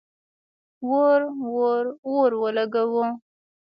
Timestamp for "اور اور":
0.91-1.83, 1.49-2.29